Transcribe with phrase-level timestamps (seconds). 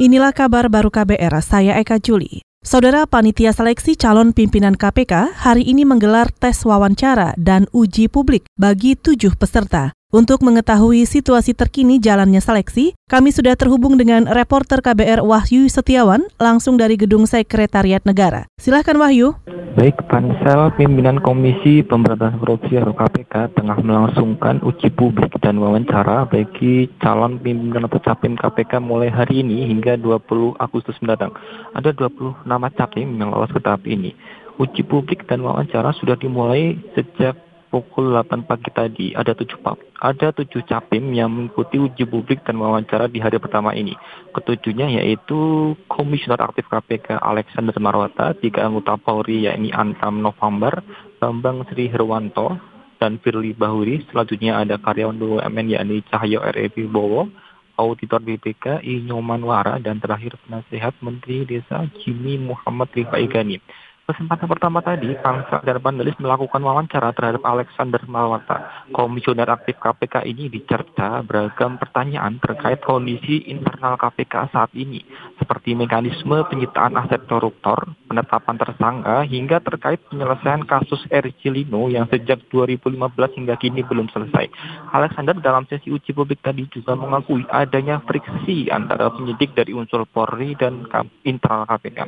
[0.00, 2.40] Inilah kabar baru KBR, saya Eka Juli.
[2.64, 8.96] Saudara Panitia Seleksi Calon Pimpinan KPK hari ini menggelar tes wawancara dan uji publik bagi
[8.96, 9.92] tujuh peserta.
[10.10, 16.74] Untuk mengetahui situasi terkini jalannya seleksi, kami sudah terhubung dengan reporter KBR Wahyu Setiawan langsung
[16.74, 18.50] dari Gedung Sekretariat Negara.
[18.58, 19.38] Silahkan Wahyu.
[19.78, 26.90] Baik, Pansel Pimpinan Komisi Pemberantasan Korupsi atau KPK tengah melangsungkan uji publik dan wawancara bagi
[26.98, 31.38] calon pimpinan atau capim KPK mulai hari ini hingga 20 Agustus mendatang.
[31.78, 34.10] Ada 20 nama capim yang lolos ke tahap ini.
[34.58, 37.38] Uji publik dan wawancara sudah dimulai sejak
[37.70, 39.62] pukul 8 pagi tadi ada tujuh
[40.02, 43.94] ada tujuh capim yang mengikuti uji publik dan wawancara di hari pertama ini.
[44.34, 50.82] Ketujuhnya yaitu Komisioner Aktif KPK Alexander Marwata, tiga anggota Polri yakni Antam November,
[51.22, 52.58] Bambang Sri Herwanto,
[52.98, 54.02] dan Firly Bahuri.
[54.10, 56.68] Selanjutnya ada karyawan BUMN yakni Cahyo R.E.
[56.90, 57.30] Bowo,
[57.78, 63.56] auditor BPK Inyoman Wara, dan terakhir penasehat Menteri Desa Jimmy Muhammad Rifai Gani
[64.10, 68.90] kesempatan pertama tadi, Pansel dan panelis melakukan wawancara terhadap Alexander Malwata.
[68.90, 74.98] Komisioner aktif KPK ini dicerca beragam pertanyaan terkait kondisi internal KPK saat ini,
[75.38, 82.42] seperti mekanisme penyitaan aset koruptor, penetapan tersangka, hingga terkait penyelesaian kasus RJ Lino yang sejak
[82.50, 84.50] 2015 hingga kini belum selesai.
[84.90, 90.58] Alexander dalam sesi uji publik tadi juga mengakui adanya friksi antara penyidik dari unsur Polri
[90.58, 90.84] dan
[91.22, 91.98] internal KPK.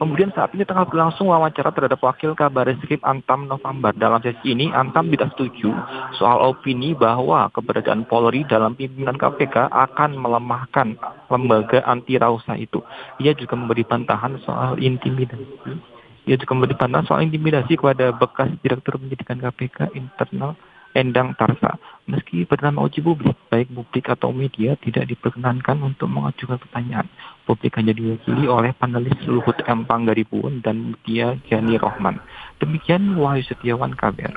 [0.00, 3.92] Kemudian saat ini tengah berlangsung wawancara wawancara terhadap Wakil Kabar Reskrim Antam November.
[3.92, 5.68] Dalam sesi ini, Antam tidak setuju
[6.16, 10.96] soal opini bahwa keberadaan Polri dalam pimpinan KPK akan melemahkan
[11.30, 12.82] lembaga anti rausa itu.
[13.22, 15.78] Ia juga memberi bantahan soal intimidasi.
[16.26, 20.58] Ia juga memberi bantahan soal intimidasi kepada bekas Direktur Penyidikan KPK internal
[20.90, 21.78] Endang Tarsa.
[22.10, 27.06] Meski bernama uji publik, baik publik atau media tidak diperkenankan untuk mengajukan pertanyaan.
[27.46, 29.86] Publik hanya diwakili oleh panelis Luhut M.
[29.86, 32.18] Panggaribuan dan Mutia Jani Rohman.
[32.58, 34.34] Demikian Wahyu Setiawan KBR.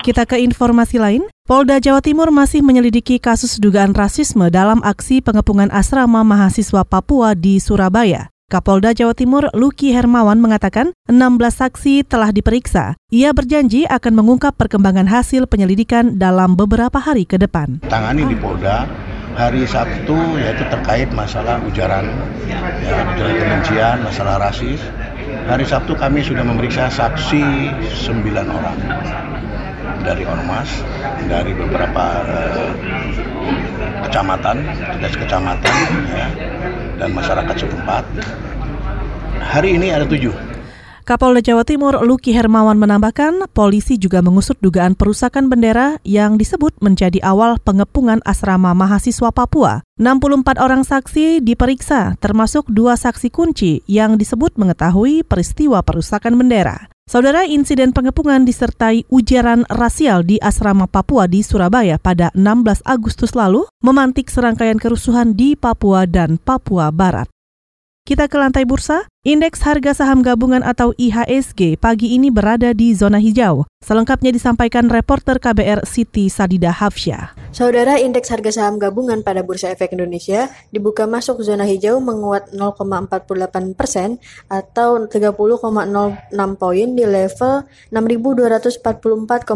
[0.00, 1.22] Kita ke informasi lain.
[1.50, 7.58] Polda Jawa Timur masih menyelidiki kasus dugaan rasisme dalam aksi pengepungan asrama mahasiswa Papua di
[7.58, 8.30] Surabaya.
[8.46, 11.18] Kapolda Jawa Timur Luki Hermawan mengatakan 16
[11.50, 12.94] saksi telah diperiksa.
[13.10, 17.82] Ia berjanji akan mengungkap perkembangan hasil penyelidikan dalam beberapa hari ke depan.
[17.90, 18.86] Tangani di Polda
[19.34, 22.14] hari Sabtu yaitu terkait masalah ujaran,
[22.46, 22.62] ya,
[23.10, 24.78] ujaran kebencian, masalah rasis.
[25.50, 27.42] Hari Sabtu kami sudah memeriksa saksi
[28.06, 28.78] 9 orang
[30.02, 30.68] dari ormas,
[31.28, 32.72] dari beberapa uh,
[34.08, 34.56] kecamatan,
[34.96, 35.76] tugas kecamatan,
[36.08, 36.26] ya,
[37.00, 38.04] dan masyarakat setempat.
[39.40, 40.50] Hari ini ada tujuh.
[41.10, 47.18] Kapolda Jawa Timur Luki Hermawan menambahkan, polisi juga mengusut dugaan perusakan bendera yang disebut menjadi
[47.26, 49.82] awal pengepungan asrama mahasiswa Papua.
[49.98, 56.86] 64 orang saksi diperiksa, termasuk dua saksi kunci yang disebut mengetahui peristiwa perusakan bendera.
[57.10, 63.66] Saudara insiden pengepungan disertai ujaran rasial di asrama Papua di Surabaya pada 16 Agustus lalu
[63.82, 67.26] memantik serangkaian kerusuhan di Papua dan Papua Barat.
[68.06, 69.10] Kita ke lantai bursa.
[69.26, 73.66] Indeks harga saham gabungan atau IHSG pagi ini berada di zona hijau.
[73.80, 77.32] Selengkapnya disampaikan reporter KBR Siti Sadida Hafsyah.
[77.50, 83.74] Saudara, indeks harga saham gabungan pada Bursa Efek Indonesia dibuka masuk zona hijau menguat 0,48
[83.74, 85.34] persen atau 30,06
[86.60, 87.54] poin di level
[87.90, 89.48] 6.244,57.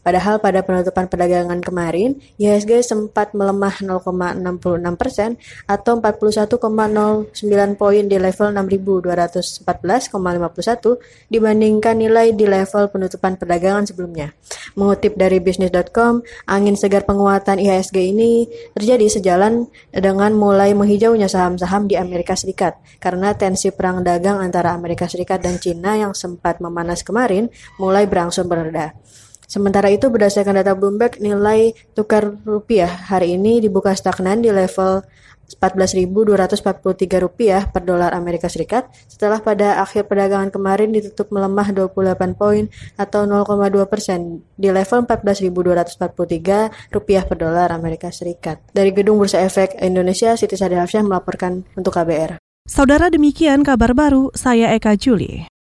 [0.00, 5.36] Padahal pada penutupan perdagangan kemarin, IHSG sempat melemah 0,66 persen
[5.68, 7.28] atau 41,09
[7.76, 8.48] poin di level level
[9.04, 10.96] 6.214,51
[11.28, 14.36] dibandingkan nilai di level penutupan perdagangan sebelumnya.
[14.76, 21.96] Mengutip dari bisnis.com, angin segar penguatan IHSG ini terjadi sejalan dengan mulai menghijaunya saham-saham di
[21.96, 27.48] Amerika Serikat karena tensi perang dagang antara Amerika Serikat dan Cina yang sempat memanas kemarin
[27.80, 28.92] mulai berangsur bereda.
[29.52, 35.04] Sementara itu berdasarkan data Bloomberg nilai tukar rupiah hari ini dibuka stagnan di level
[35.58, 42.66] 14.243 rupiah per dolar Amerika Serikat setelah pada akhir perdagangan kemarin ditutup melemah 28 poin
[42.96, 48.64] atau 0,2 persen di level 14.243 rupiah per dolar Amerika Serikat.
[48.72, 52.40] Dari Gedung Bursa Efek Indonesia, Siti Sadilafsyah melaporkan untuk KBR.
[52.62, 55.51] Saudara demikian kabar baru, saya Eka Juli.